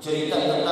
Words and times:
cerita 0.00 0.40
tentang 0.40 0.69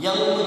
yang 0.00 0.39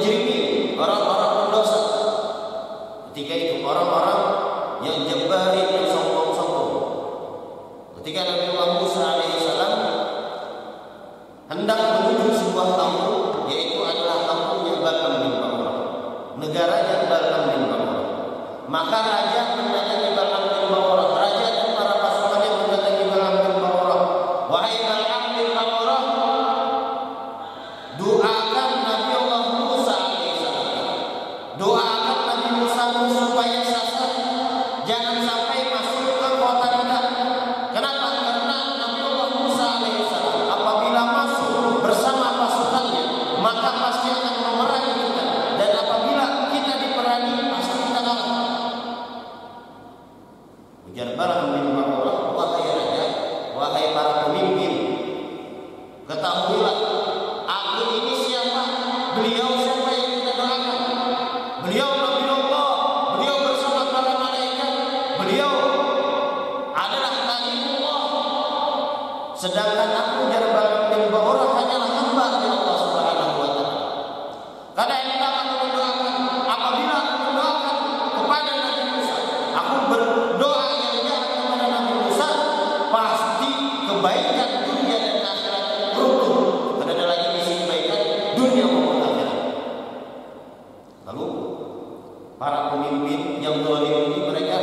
pemimpin 92.93 93.41
yang 93.41 93.65
zalim 93.65 94.13
ini 94.13 94.19
mereka 94.29 94.57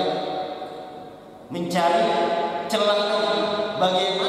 mencari 1.51 2.07
celah 2.71 3.03
bagaimana 3.83 4.20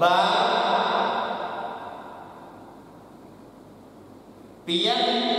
Bang 0.00 0.40
Pian. 4.64 5.29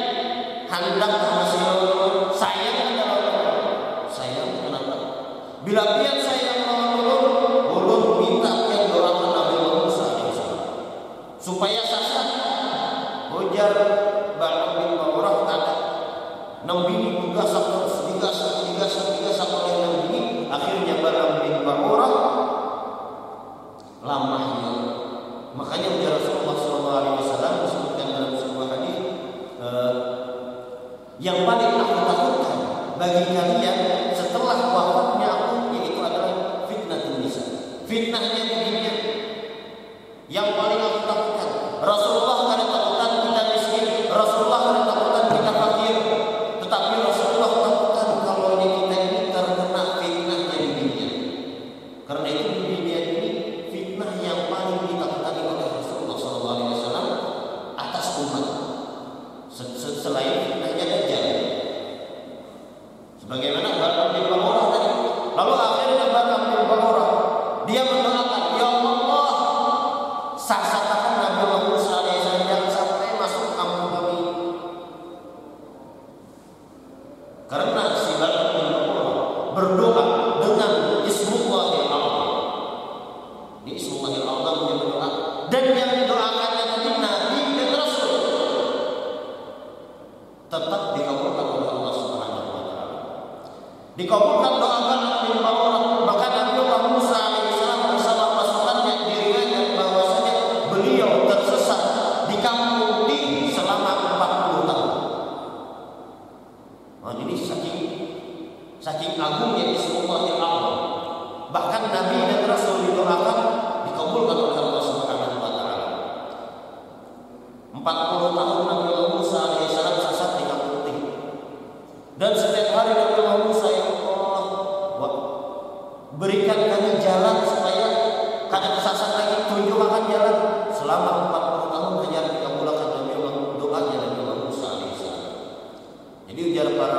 thì 94.02 94.08
còn 94.08 94.20
khó 94.20 94.42
khăn 94.44 94.62
đó 94.62 94.91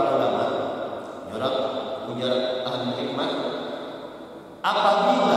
para 0.03 0.19
ulama, 0.19 0.45
menurut 1.31 1.55
ujar 2.11 2.35
ahli 2.67 2.91
hikmah, 2.99 3.31
apabila 4.67 5.32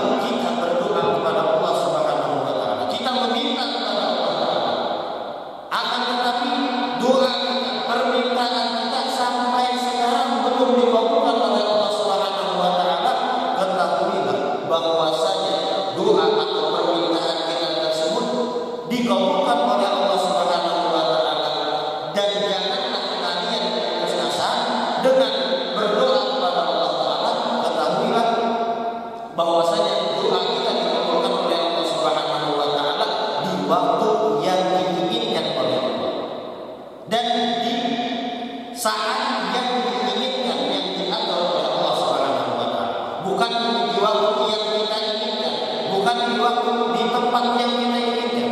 bukan 43.36 43.52
di 43.92 44.00
waktu 44.00 44.44
yang 44.48 44.64
kita 44.80 44.98
inginkan, 45.12 45.54
bukan 45.92 46.18
di 46.24 46.36
waktu 46.40 46.72
di 46.96 47.04
tempat 47.12 47.44
yang 47.60 47.72
kita 47.84 48.00
inginkan, 48.00 48.52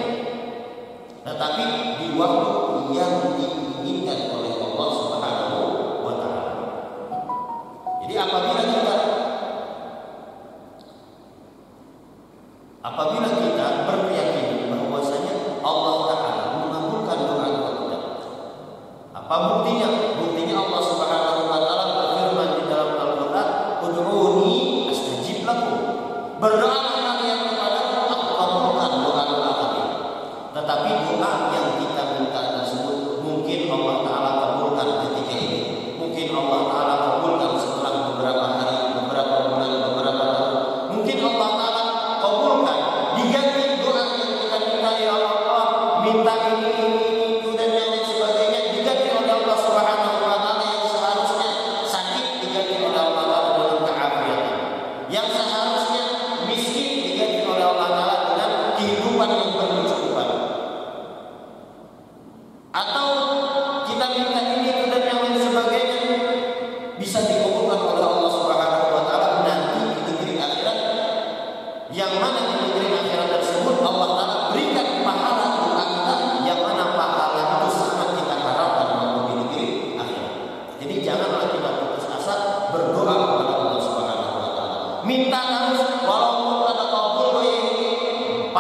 tetapi 1.24 1.64
di 2.04 2.08
waktu 2.20 2.43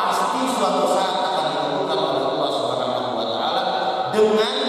pasti 0.03 0.41
suatu 0.51 0.83
saat 0.91 1.15
akan 1.23 1.43
ditemukan 1.47 1.99
oleh 1.99 2.23
Allah 2.35 2.49
Subhanahu 2.51 3.09
wa 3.15 3.25
taala 3.31 3.61
dengan 4.11 4.62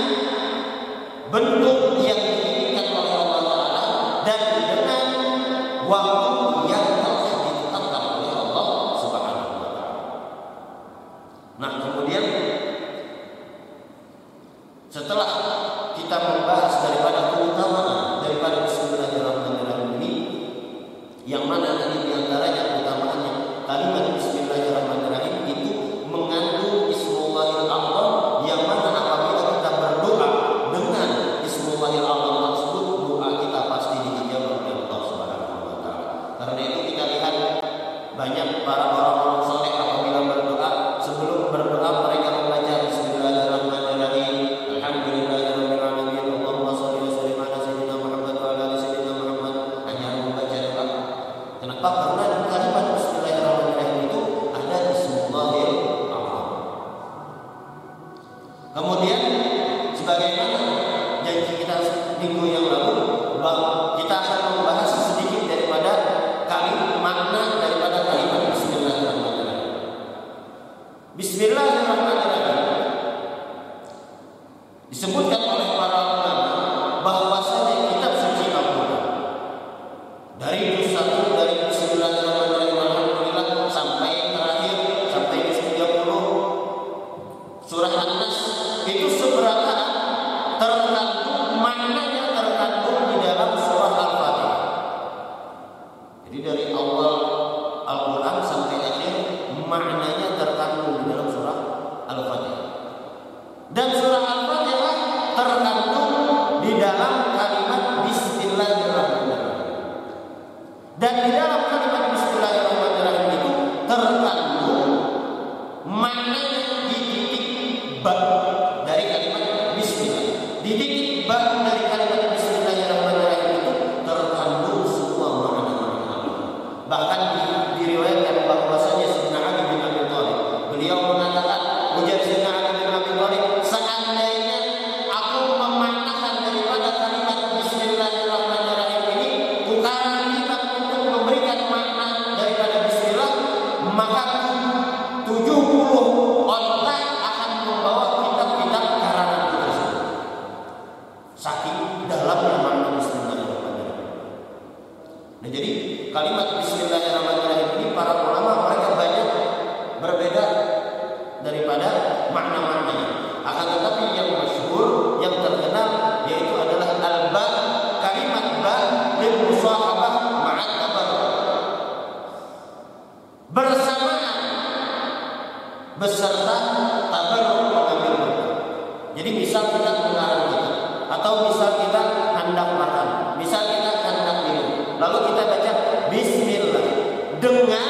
dengan 187.44 187.88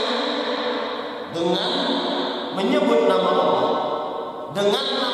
dengan 1.30 1.70
menyebut 2.58 3.06
nama 3.06 3.30
Allah. 3.38 3.74
Dengan 4.54 4.86
nama 4.98 5.13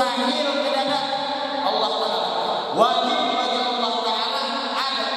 mustahil 0.00 0.64
tidak 0.64 0.84
ada 0.88 1.00
Allah 1.60 1.92
Ta'ala. 1.92 2.20
Wajib 2.72 3.20
bagi 3.36 3.60
Allah 3.60 3.92
Ta'ala 4.00 4.42
ada. 4.72 5.08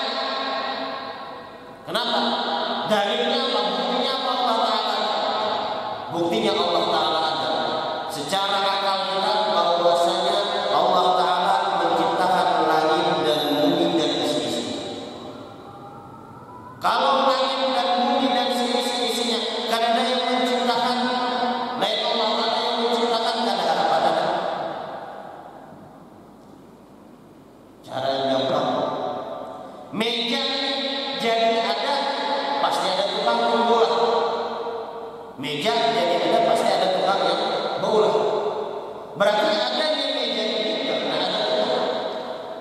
Kenapa? 1.88 2.43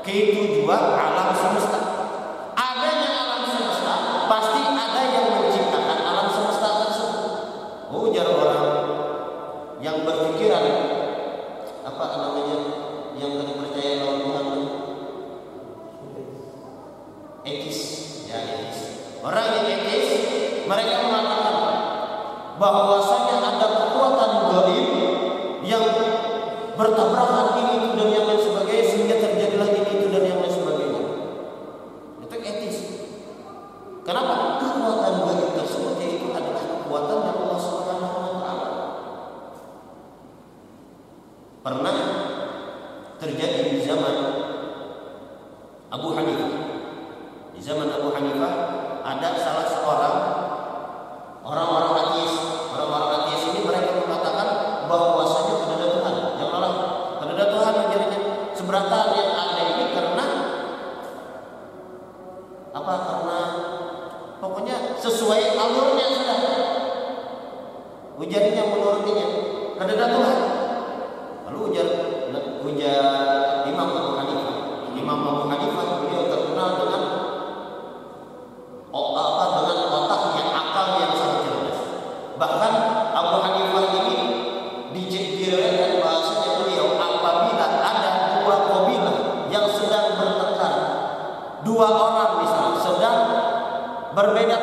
ketujuan 0.02 0.82
alam 0.98 1.30
semesta. 1.34 1.80
Adanya 2.58 3.10
alam 3.14 3.42
semesta 3.46 3.94
pasti 4.26 4.60
ada 4.66 5.02
yang 5.06 5.26
menciptakan 5.38 5.98
alam 6.02 6.26
semesta 6.30 6.68
tersebut. 6.82 7.32
Oh, 7.88 8.10
Ujar 8.10 8.26
orang 8.26 8.62
yang 9.78 10.02
berpikiran 10.06 10.64
apa 11.82 12.04
namanya 12.18 12.58
yang 13.18 13.32
tadi 13.38 13.52
percaya 13.58 13.90
lawan 13.98 14.18
Tuhan 14.22 14.46
etis 17.42 17.78
ya 18.30 18.38
etis 18.38 18.78
orang 19.18 19.66
yang 19.66 19.82
etis 19.82 20.08
mereka 20.70 20.94
mengatakan 21.02 21.56
bahwasanya 22.62 23.36
ada 23.42 23.66
kekuatan 23.66 24.30
gaib 24.54 24.88
yang 25.66 25.86
bertabrakan 26.78 27.51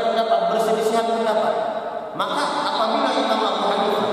pendapat, 0.09 0.39
berselisihan 0.53 1.05
pendapat. 1.05 1.53
Maka 2.17 2.43
apabila 2.67 3.09
Imam 3.15 3.41
Abu 3.45 3.63
Hanifah 3.69 4.07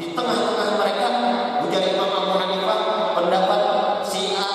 di 0.00 0.06
tengah-tengah 0.16 0.68
mereka 0.80 1.06
ujar 1.68 1.82
Imam 1.84 2.08
Abu 2.08 2.32
Hanifah 2.38 2.78
pendapat 3.18 3.60
si 4.06 4.32
A 4.32 4.48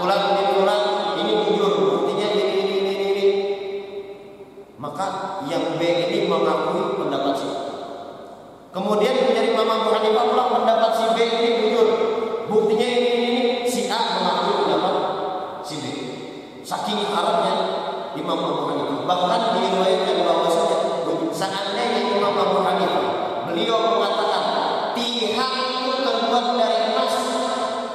pulang 0.00 0.34
di 0.34 0.44
pulang 0.56 0.84
ini 1.22 1.32
jujur 1.46 1.72
buktinya 2.02 2.26
ini 2.34 2.44
ini 2.58 2.74
ini 2.82 2.94
ini 3.14 3.26
maka 4.82 5.38
yang 5.46 5.78
B 5.78 5.80
ini 6.10 6.26
mengakui 6.26 6.98
pendapat 6.98 7.34
si 7.38 7.46
A. 7.46 7.62
Kemudian 8.72 9.14
menjadi 9.28 9.54
Imam 9.54 9.70
Abu 9.70 9.88
Hanifah 9.94 10.24
pula 10.26 10.44
pendapat 10.58 10.90
si 10.98 11.04
B 11.14 11.16
ini 11.22 11.50
jujur 11.62 11.88
buktinya 12.50 12.91
jihad 25.22 25.50
itu 25.70 25.92
terbuat 26.02 26.46
dari 26.58 26.90
emas, 26.90 27.14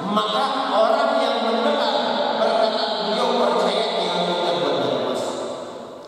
maka 0.08 0.72
orang 0.72 1.12
yang 1.20 1.38
mendengar 1.44 1.96
berkata 2.40 2.84
beliau 3.04 3.36
percaya 3.36 3.86
jihad 4.00 4.24
itu 4.24 4.36
terbuat 4.48 4.76
dari 4.80 4.96
emas. 5.04 5.24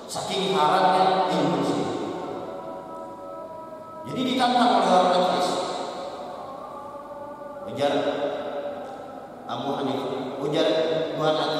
Saking 0.07 0.55
harapnya 0.55 1.27
ilmu 1.35 1.59
Jadi 4.09 4.21
ditantang 4.25 4.79
oleh 4.79 4.89
orang 4.89 5.11
Najis. 5.11 5.49
Ujar 7.69 7.93
Abu 9.45 9.67
Hanifah, 9.75 10.39
ujar 10.39 10.67
Tuhan 11.13 11.35
Najis 11.35 11.58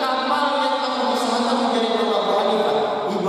kapal 0.00 0.44
yang 0.60 0.76
Allah 0.80 1.16
SWT 1.16 1.50
menjadi 1.52 1.88
Abu 2.00 2.32
Hanifah. 2.36 2.76
Ibu 3.12 3.28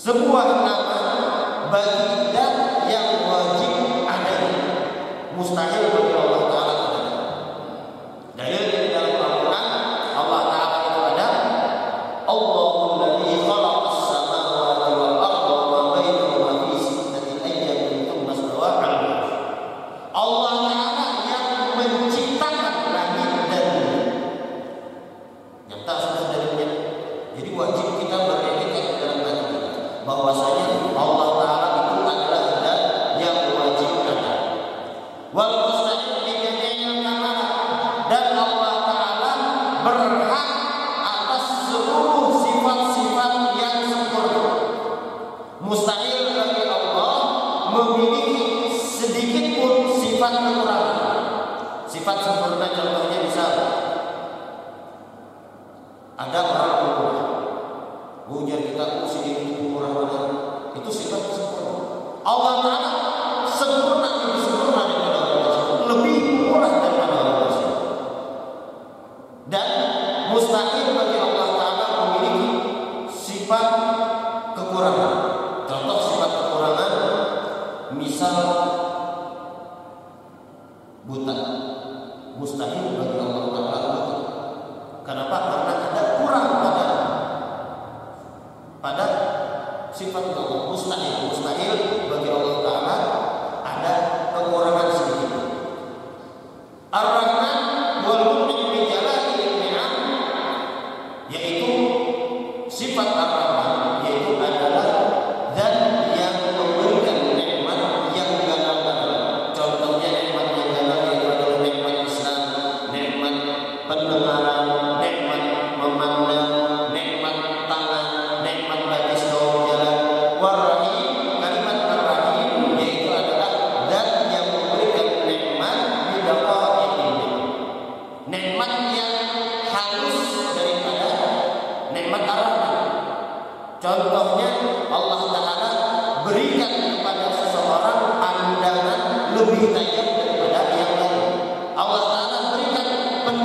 sebuah 0.00 0.64
nama 0.64 1.00
bagi 1.68 2.32
dat 2.32 2.88
yang 2.88 3.20
wajib 3.28 3.72
ada. 4.08 4.36
Mustahil 5.36 6.09
memiliki 47.70 48.70
sedikit 48.74 49.44
pun 49.58 49.72
sifat 49.94 50.32
kekurangan. 50.34 51.18
Sifat 51.86 52.16
sempurna 52.22 52.68
contohnya 52.70 53.18
bisa 53.26 53.44
ada 56.20 56.40
orang 56.44 56.74
kurang, 57.00 57.30
Punya 58.30 58.56
kita 58.62 59.08
sedikit 59.10 59.58
pemurah 59.58 60.70
itu 60.76 60.90
sifat 60.90 61.22
sempurna. 61.34 62.22
Allah 62.22 62.54
Ta'ala 62.62 62.90
sempurna 63.48 64.09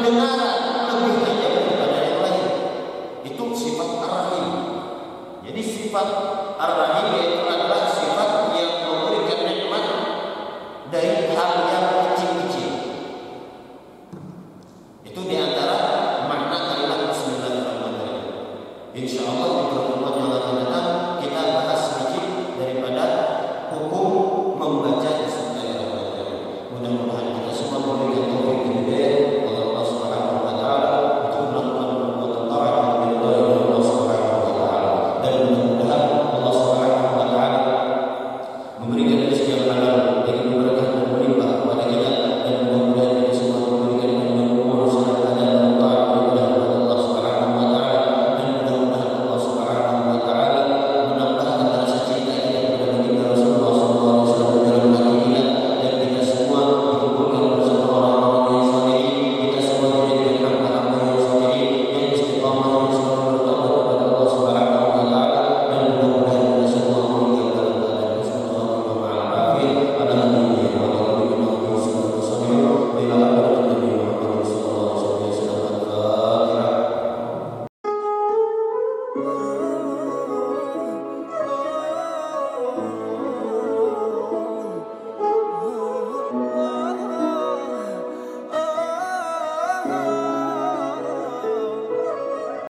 abandonada. 0.06 0.45